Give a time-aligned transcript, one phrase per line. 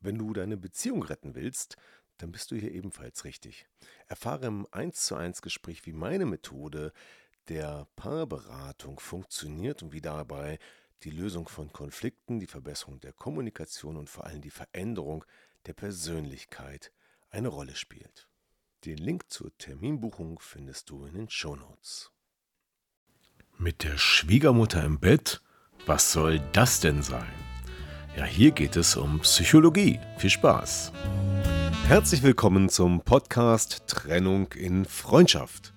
[0.00, 1.76] Wenn du deine Beziehung retten willst,
[2.18, 3.66] dann bist du hier ebenfalls richtig.
[4.06, 6.92] Erfahre im 1 zu 1 Gespräch, wie meine Methode
[7.48, 10.58] der Paarberatung funktioniert und wie dabei
[11.04, 15.24] die Lösung von Konflikten, die Verbesserung der Kommunikation und vor allem die Veränderung
[15.66, 16.92] der Persönlichkeit
[17.30, 18.28] eine Rolle spielt.
[18.84, 22.12] Den Link zur Terminbuchung findest du in den Shownotes.
[23.56, 25.40] Mit der Schwiegermutter im Bett?
[25.86, 27.47] Was soll das denn sein?
[28.18, 30.00] Ja, hier geht es um Psychologie.
[30.16, 30.90] Viel Spaß.
[31.86, 35.72] Herzlich willkommen zum Podcast Trennung in Freundschaft.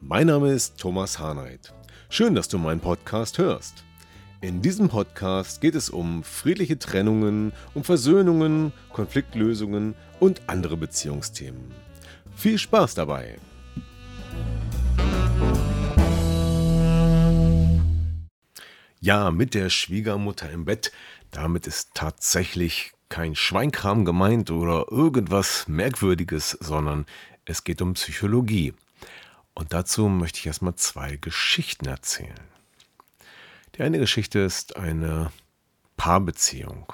[0.00, 1.72] Mein Name ist Thomas Harnight.
[2.08, 3.84] Schön, dass du meinen Podcast hörst.
[4.40, 11.70] In diesem Podcast geht es um friedliche Trennungen, um Versöhnungen, Konfliktlösungen und andere Beziehungsthemen.
[12.34, 13.38] Viel Spaß dabei!
[19.06, 20.90] Ja, mit der Schwiegermutter im Bett
[21.30, 27.06] damit ist tatsächlich kein Schweinkram gemeint oder irgendwas Merkwürdiges, sondern
[27.44, 28.74] es geht um Psychologie.
[29.54, 32.40] Und dazu möchte ich erstmal zwei Geschichten erzählen.
[33.74, 35.30] Die eine Geschichte ist eine
[35.96, 36.92] Paarbeziehung.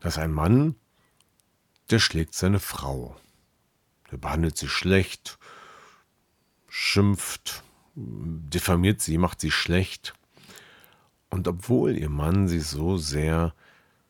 [0.00, 0.74] Das ist ein Mann,
[1.90, 3.16] der schlägt seine Frau.
[4.10, 5.38] Der behandelt sie schlecht,
[6.68, 7.62] schimpft,
[7.94, 10.14] diffamiert sie, macht sie schlecht.
[11.32, 13.54] Und obwohl ihr Mann sie so sehr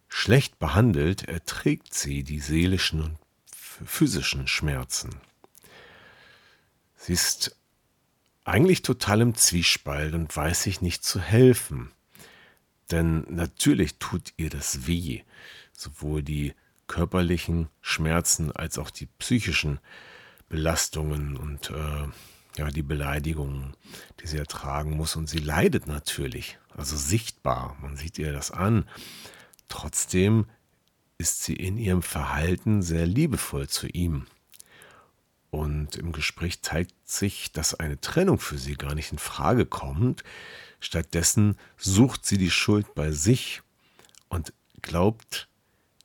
[0.08, 3.16] schlecht behandelt, erträgt sie die seelischen und
[3.54, 5.10] physischen Schmerzen.
[6.96, 7.56] Sie ist
[8.42, 11.92] eigentlich total im Zwiespalt und weiß sich nicht zu helfen.
[12.90, 15.22] Denn natürlich tut ihr das weh,
[15.72, 16.54] sowohl die
[16.88, 19.78] körperlichen Schmerzen als auch die psychischen
[20.48, 22.08] Belastungen und äh,
[22.56, 23.74] ja, die Beleidigungen,
[24.20, 25.16] die sie ertragen muss.
[25.16, 28.88] Und sie leidet natürlich, also sichtbar, man sieht ihr das an.
[29.68, 30.46] Trotzdem
[31.18, 34.26] ist sie in ihrem Verhalten sehr liebevoll zu ihm.
[35.50, 40.24] Und im Gespräch zeigt sich, dass eine Trennung für sie gar nicht in Frage kommt.
[40.80, 43.60] Stattdessen sucht sie die Schuld bei sich
[44.28, 45.48] und glaubt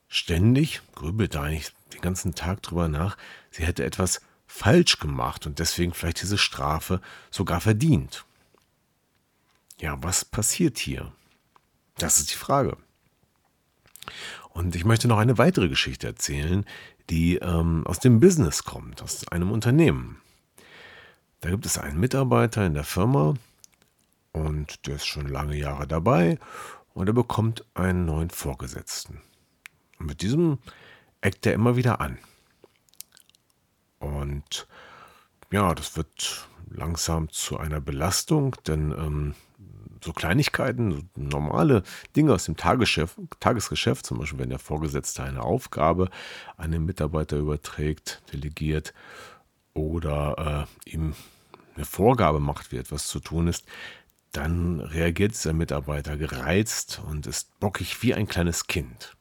[0.09, 3.18] ständig, grübelt da eigentlich den ganzen Tag drüber nach,
[3.50, 4.22] sie hätte etwas
[4.57, 8.25] falsch gemacht und deswegen vielleicht diese Strafe sogar verdient.
[9.79, 11.12] Ja, was passiert hier?
[11.97, 12.75] Das ist die Frage.
[14.50, 16.66] Und ich möchte noch eine weitere Geschichte erzählen,
[17.12, 20.19] die ähm, aus dem Business kommt, aus einem Unternehmen.
[21.41, 23.35] Da gibt es einen Mitarbeiter in der Firma
[24.31, 26.39] und der ist schon lange Jahre dabei
[26.95, 29.22] und er bekommt einen neuen Vorgesetzten.
[30.00, 30.57] Und mit diesem
[31.22, 32.18] eckt er immer wieder an.
[34.38, 34.68] Und
[35.52, 39.36] ja, das wird langsam zu einer Belastung, denn ähm,
[40.03, 41.84] so Kleinigkeiten, so normale
[42.16, 46.09] Dinge aus dem Tagesgeschäft, Tagesgeschäft, zum Beispiel wenn der Vorgesetzte eine Aufgabe
[46.56, 48.94] an den Mitarbeiter überträgt, delegiert
[49.74, 51.16] oder äh, ihm
[51.75, 53.66] eine Vorgabe macht, wie etwas zu tun ist,
[54.34, 59.16] dann reagiert dieser Mitarbeiter gereizt und ist bockig wie ein kleines Kind.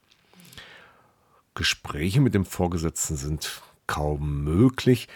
[1.54, 5.08] Gespräche mit dem Vorgesetzten sind kaum möglich,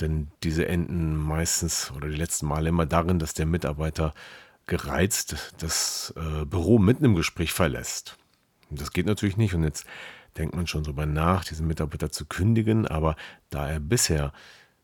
[0.00, 4.14] denn diese enden meistens oder die letzten Male immer darin, dass der Mitarbeiter
[4.66, 8.16] gereizt das äh, Büro mitten im Gespräch verlässt.
[8.70, 9.84] Und das geht natürlich nicht und jetzt
[10.38, 13.16] denkt man schon darüber nach, diesen Mitarbeiter zu kündigen, aber
[13.50, 14.32] da er bisher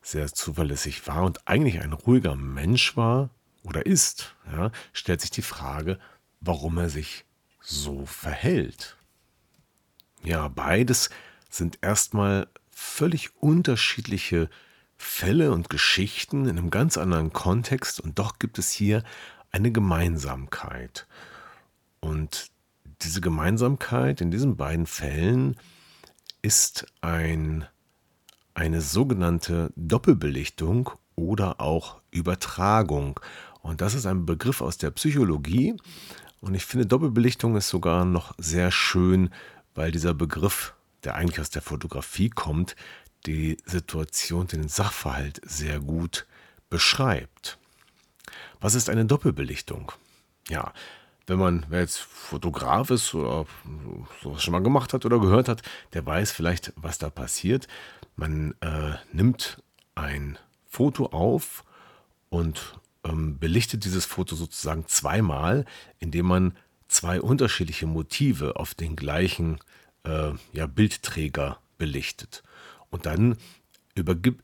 [0.03, 3.31] sehr zuverlässig war und eigentlich ein ruhiger Mensch war
[3.63, 5.99] oder ist, ja, stellt sich die Frage,
[6.41, 7.25] warum er sich
[7.61, 8.97] so verhält.
[10.23, 11.11] Ja, beides
[11.51, 14.49] sind erstmal völlig unterschiedliche
[14.97, 19.03] Fälle und Geschichten in einem ganz anderen Kontext und doch gibt es hier
[19.51, 21.09] eine Gemeinsamkeit.
[21.99, 22.53] Und
[23.03, 25.57] diese Gemeinsamkeit in diesen beiden Fällen
[26.41, 27.67] ist ein,
[28.55, 33.19] eine sogenannte Doppelbelichtung oder auch Übertragung.
[33.61, 35.77] Und das ist ein Begriff aus der Psychologie.
[36.41, 39.31] Und ich finde, Doppelbelichtung ist sogar noch sehr schön,
[39.75, 40.75] weil dieser Begriff
[41.09, 42.77] der eigentlich aus der Fotografie kommt,
[43.25, 46.27] die Situation, den Sachverhalt sehr gut
[46.69, 47.57] beschreibt.
[48.61, 49.91] Was ist eine Doppelbelichtung?
[50.51, 50.75] Ja,
[51.27, 53.47] wenn man, wer jetzt Fotograf ist oder
[54.23, 55.63] sowas schon mal gemacht hat oder gehört hat,
[55.95, 57.69] der weiß vielleicht, was da passiert.
[58.15, 59.63] Man äh, nimmt
[59.95, 60.39] ein
[60.69, 61.65] Foto auf
[62.29, 65.65] und ähm, belichtet dieses Foto sozusagen zweimal,
[66.01, 66.55] indem man
[66.87, 69.59] zwei unterschiedliche Motive auf den gleichen
[70.05, 72.43] äh, ja, Bildträger belichtet.
[72.91, 73.37] Und dann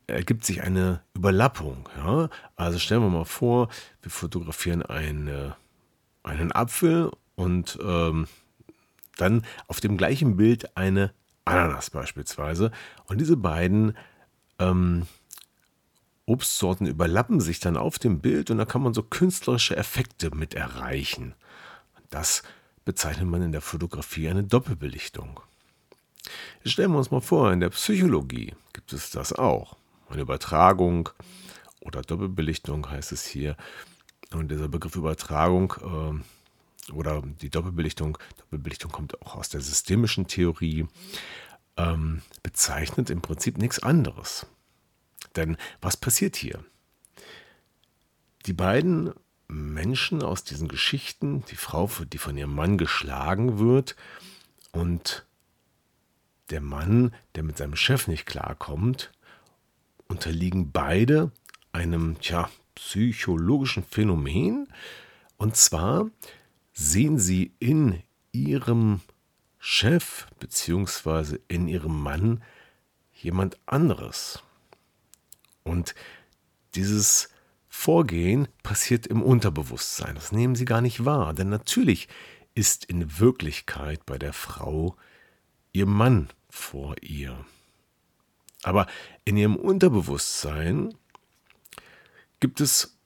[0.07, 1.87] ergibt sich eine Überlappung.
[1.97, 2.29] Ja?
[2.55, 3.69] Also stellen wir mal vor,
[4.01, 5.55] wir fotografieren eine,
[6.23, 8.27] einen Apfel und ähm,
[9.17, 11.13] dann auf dem gleichen Bild eine
[11.45, 12.71] Ananas beispielsweise.
[13.05, 13.95] Und diese beiden
[14.59, 15.07] ähm,
[16.25, 20.53] Obstsorten überlappen sich dann auf dem Bild und da kann man so künstlerische Effekte mit
[20.55, 21.35] erreichen.
[22.09, 22.43] Das
[22.85, 25.39] bezeichnet man in der Fotografie eine Doppelbelichtung.
[26.63, 29.75] Jetzt stellen wir uns mal vor, in der Psychologie gibt es das auch.
[30.09, 31.09] Eine Übertragung
[31.81, 33.57] oder Doppelbelichtung heißt es hier.
[34.31, 40.87] Und dieser Begriff Übertragung äh, oder die Doppelbelichtung, Doppelbelichtung kommt auch aus der systemischen Theorie,
[41.77, 44.47] ähm, bezeichnet im Prinzip nichts anderes.
[45.35, 46.63] Denn was passiert hier?
[48.45, 49.13] Die beiden
[49.47, 53.95] Menschen aus diesen Geschichten, die Frau, die von ihrem Mann geschlagen wird
[54.71, 55.25] und
[56.49, 59.11] der Mann, der mit seinem Chef nicht klarkommt,
[60.07, 61.31] unterliegen beide
[61.71, 64.67] einem tja, psychologischen Phänomen.
[65.37, 66.09] Und zwar
[66.73, 69.01] sehen sie in ihrem
[69.59, 71.39] Chef bzw.
[71.47, 72.43] in ihrem Mann
[73.13, 74.43] jemand anderes.
[75.63, 75.95] Und
[76.75, 77.29] dieses
[77.77, 80.15] Vorgehen passiert im Unterbewusstsein.
[80.15, 82.07] Das nehmen sie gar nicht wahr, denn natürlich
[82.55, 84.95] ist in Wirklichkeit bei der Frau
[85.71, 87.45] ihr Mann vor ihr.
[88.63, 88.87] Aber
[89.23, 90.95] in ihrem Unterbewusstsein
[92.39, 92.97] gibt es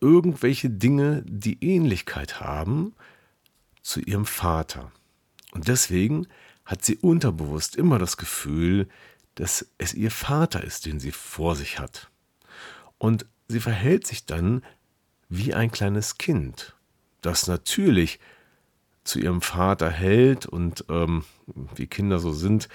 [0.00, 2.96] irgendwelche Dinge, die Ähnlichkeit haben
[3.82, 4.90] zu ihrem Vater.
[5.52, 6.26] Und deswegen
[6.64, 8.88] hat sie unterbewusst immer das Gefühl,
[9.36, 12.10] dass es ihr Vater ist, den sie vor sich hat.
[12.98, 14.62] Und sie verhält sich dann
[15.28, 16.74] wie ein kleines Kind,
[17.20, 18.20] das natürlich
[19.04, 21.24] zu ihrem Vater hält und ähm,
[21.74, 22.68] wie Kinder so sind,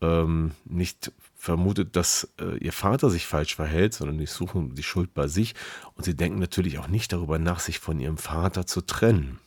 [0.00, 5.14] ähm, nicht vermutet, dass äh, ihr Vater sich falsch verhält, sondern die suchen die Schuld
[5.14, 5.54] bei sich
[5.94, 9.38] und sie denken natürlich auch nicht darüber nach, sich von ihrem Vater zu trennen.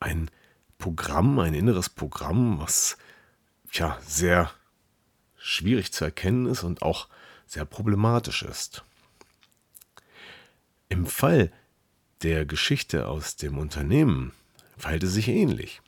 [0.00, 0.30] Ein
[0.78, 2.96] Programm, ein inneres Programm, was
[3.72, 4.50] ja sehr
[5.36, 7.08] schwierig zu erkennen ist und auch
[7.46, 8.84] sehr problematisch ist.
[10.92, 11.50] Im Fall
[12.22, 14.32] der Geschichte aus dem Unternehmen
[14.76, 15.80] verhält es sich ähnlich.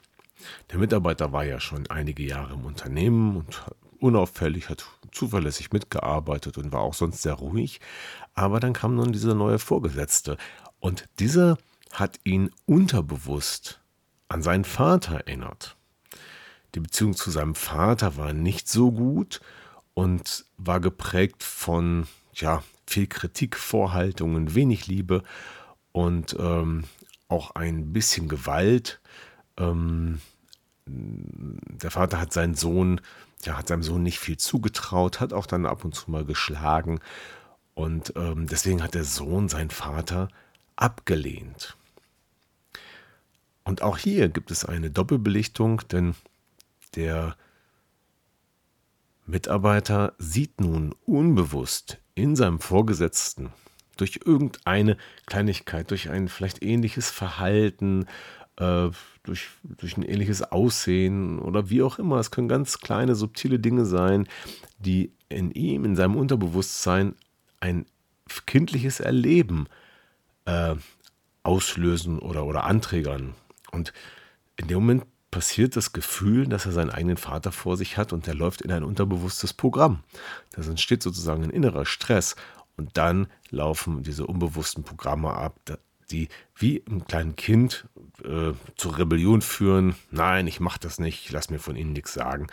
[0.71, 3.67] Der Mitarbeiter war ja schon einige Jahre im Unternehmen und
[4.01, 7.83] unauffällig, hat zuverlässig mitgearbeitet und war auch sonst sehr ruhig.
[8.33, 10.39] Aber dann kam nun dieser neue Vorgesetzte
[10.81, 11.59] und dieser
[11.93, 13.83] hat ihn unterbewusst
[14.29, 15.77] an seinen Vater erinnert.
[16.75, 19.43] Die Beziehung zu seinem Vater war nicht so gut
[19.93, 25.23] und war geprägt von ja, viel Kritik, Vorhaltungen, wenig Liebe
[25.93, 26.85] und ähm,
[27.29, 29.01] auch ein bisschen Gewalt.
[29.57, 30.21] Ähm,
[30.87, 33.01] der Vater hat seinen Sohn,
[33.45, 37.01] ja, hat seinem Sohn nicht viel zugetraut, hat auch dann ab und zu mal geschlagen.
[37.75, 40.29] Und ähm, deswegen hat der Sohn seinen Vater
[40.77, 41.77] abgelehnt.
[43.65, 46.15] Und auch hier gibt es eine Doppelbelichtung, denn
[46.95, 47.37] der
[49.35, 53.51] Mitarbeiter sieht nun unbewusst in seinem Vorgesetzten
[53.97, 54.97] durch irgendeine
[55.27, 58.07] Kleinigkeit, durch ein vielleicht ähnliches Verhalten,
[58.59, 58.91] äh,
[59.25, 62.21] durch, durch ein ähnliches Aussehen oder wie auch immer.
[62.21, 64.29] Es können ganz kleine, subtile Dinge sein,
[64.79, 67.17] die in ihm, in seinem Unterbewusstsein
[67.59, 67.87] ein
[68.47, 69.67] kindliches Erleben
[70.45, 70.77] äh,
[71.43, 73.35] auslösen oder, oder anträgern.
[73.73, 73.93] Und
[74.57, 78.29] in dem Moment passiert das Gefühl, dass er seinen eigenen Vater vor sich hat und
[78.29, 80.05] der läuft in ein unterbewusstes Programm.
[80.53, 82.37] Das entsteht sozusagen ein innerer Stress
[82.77, 85.59] und dann laufen diese unbewussten Programme ab,
[86.13, 87.89] die wie ein kleines Kind
[88.23, 89.97] äh, zur Rebellion führen.
[90.13, 92.47] Nein, ich mache das nicht, ich lasse mir von Ihnen nichts sagen.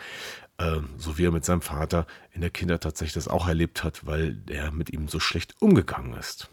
[0.58, 4.06] Äh, so wie er mit seinem Vater in der Kindheit tatsächlich das auch erlebt hat,
[4.06, 6.50] weil er mit ihm so schlecht umgegangen ist.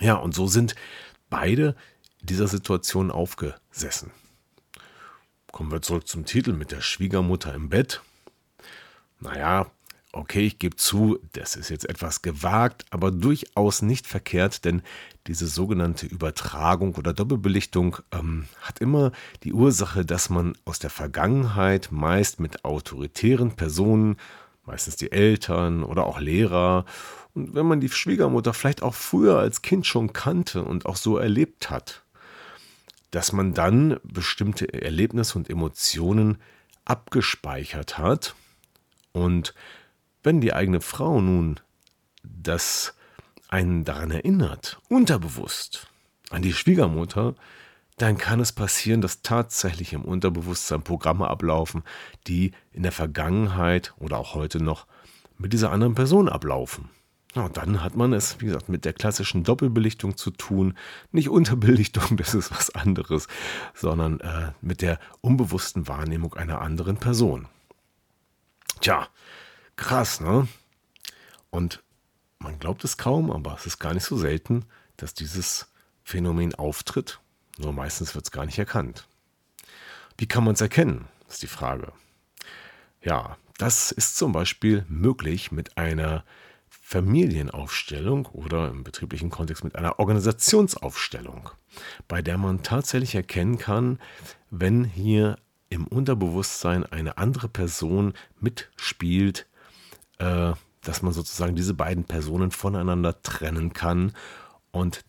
[0.00, 0.74] Ja, und so sind
[1.30, 1.76] beide
[2.20, 4.10] dieser Situation aufgesessen.
[5.54, 8.02] Kommen wir zurück zum Titel mit der Schwiegermutter im Bett.
[9.20, 9.70] Naja,
[10.10, 14.82] Okay, ich gebe zu, das ist jetzt etwas gewagt, aber durchaus nicht verkehrt, denn
[15.28, 21.88] diese sogenannte Übertragung oder Doppelbelichtung ähm, hat immer die Ursache, dass man aus der Vergangenheit
[21.90, 24.16] meist mit autoritären Personen,
[24.64, 26.84] meistens die Eltern oder auch Lehrer,
[27.34, 31.18] und wenn man die Schwiegermutter vielleicht auch früher als Kind schon kannte und auch so
[31.18, 32.03] erlebt hat,
[33.14, 36.38] dass man dann bestimmte Erlebnisse und Emotionen
[36.84, 38.34] abgespeichert hat
[39.12, 39.54] und
[40.24, 41.60] wenn die eigene Frau nun
[42.24, 42.94] das
[43.48, 45.86] einen daran erinnert, unterbewusst,
[46.30, 47.36] an die Schwiegermutter,
[47.98, 51.84] dann kann es passieren, dass tatsächlich im Unterbewusstsein Programme ablaufen,
[52.26, 54.88] die in der Vergangenheit oder auch heute noch
[55.38, 56.90] mit dieser anderen Person ablaufen.
[57.42, 60.76] Und dann hat man es, wie gesagt, mit der klassischen Doppelbelichtung zu tun.
[61.10, 63.26] Nicht Unterbelichtung, das ist was anderes,
[63.74, 67.48] sondern äh, mit der unbewussten Wahrnehmung einer anderen Person.
[68.80, 69.08] Tja,
[69.76, 70.46] krass, ne?
[71.50, 71.82] Und
[72.38, 74.64] man glaubt es kaum, aber es ist gar nicht so selten,
[74.96, 75.72] dass dieses
[76.02, 77.20] Phänomen auftritt.
[77.58, 79.08] Nur meistens wird es gar nicht erkannt.
[80.18, 81.92] Wie kann man es erkennen, ist die Frage.
[83.02, 86.24] Ja, das ist zum Beispiel möglich mit einer
[86.82, 91.50] Familienaufstellung oder im betrieblichen Kontext mit einer Organisationsaufstellung,
[92.08, 93.98] bei der man tatsächlich erkennen kann,
[94.50, 95.38] wenn hier
[95.70, 99.46] im Unterbewusstsein eine andere Person mitspielt,
[100.18, 100.52] äh,
[100.82, 104.12] dass man sozusagen diese beiden Personen voneinander trennen kann
[104.70, 105.04] und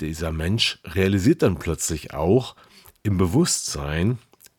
[0.00, 2.56] dieser Mensch realisiert dann plötzlich auch
[3.02, 4.18] im Bewusstsein,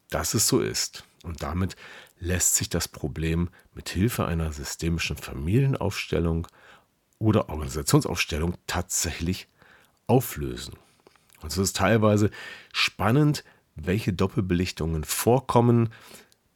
[0.10, 1.04] dass es so ist.
[1.24, 1.76] Und damit
[2.20, 6.48] lässt sich das Problem mit Hilfe einer systemischen Familienaufstellung
[7.20, 9.48] oder Organisationsaufstellung tatsächlich
[10.08, 10.76] auflösen.
[11.42, 12.32] Und es ist teilweise
[12.74, 13.44] spannend,
[13.76, 15.90] welche Doppelbelichtungen vorkommen,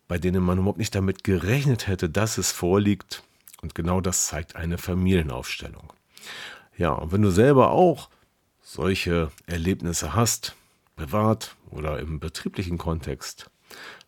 [0.07, 3.23] bei denen man überhaupt nicht damit gerechnet hätte, dass es vorliegt.
[3.61, 5.93] Und genau das zeigt eine Familienaufstellung.
[6.77, 8.09] Ja, und wenn du selber auch
[8.61, 10.55] solche Erlebnisse hast,
[10.95, 13.49] privat oder im betrieblichen Kontext,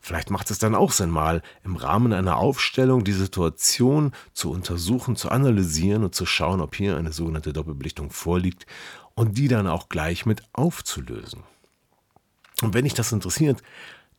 [0.01, 5.15] Vielleicht macht es dann auch Sinn, mal im Rahmen einer Aufstellung die Situation zu untersuchen,
[5.15, 8.65] zu analysieren und zu schauen, ob hier eine sogenannte Doppelbelichtung vorliegt
[9.13, 11.43] und die dann auch gleich mit aufzulösen.
[12.61, 13.61] Und wenn dich das interessiert,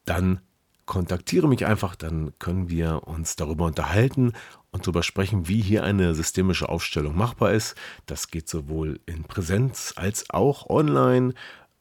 [0.04, 0.40] dann
[0.86, 4.32] kontaktiere mich einfach, dann können wir uns darüber unterhalten
[4.70, 7.76] und darüber sprechen, wie hier eine systemische Aufstellung machbar ist.
[8.06, 11.34] Das geht sowohl in Präsenz als auch online.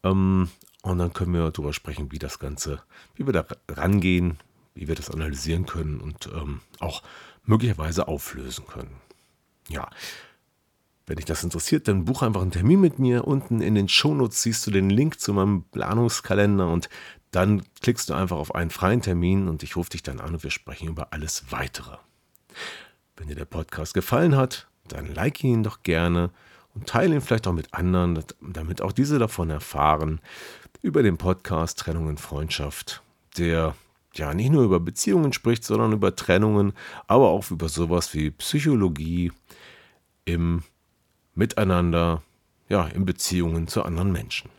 [0.03, 0.49] Ähm,
[0.81, 2.81] und dann können wir darüber sprechen, wie das Ganze,
[3.15, 4.39] wie wir da rangehen,
[4.73, 7.03] wie wir das analysieren können und ähm, auch
[7.43, 8.95] möglicherweise auflösen können.
[9.69, 9.89] Ja,
[11.05, 13.27] wenn dich das interessiert, dann buche einfach einen Termin mit mir.
[13.27, 16.89] Unten in den Shownotes siehst du den Link zu meinem Planungskalender und
[17.31, 20.43] dann klickst du einfach auf einen freien Termin und ich rufe dich dann an und
[20.43, 21.97] wir sprechen über alles weitere.
[23.15, 26.31] Wenn dir der Podcast gefallen hat, dann like ihn doch gerne
[26.73, 30.21] und teile ihn vielleicht auch mit anderen, damit auch diese davon erfahren
[30.81, 33.01] über den Podcast Trennung in Freundschaft,
[33.37, 33.75] der
[34.13, 36.73] ja nicht nur über Beziehungen spricht, sondern über Trennungen,
[37.07, 39.31] aber auch über sowas wie Psychologie
[40.25, 40.63] im
[41.33, 42.21] Miteinander,
[42.67, 44.49] ja, in Beziehungen zu anderen Menschen.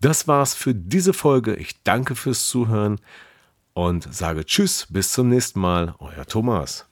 [0.00, 1.54] Das war's für diese Folge.
[1.54, 2.98] Ich danke fürs Zuhören
[3.74, 5.94] und sage Tschüss, bis zum nächsten Mal.
[6.00, 6.91] Euer Thomas.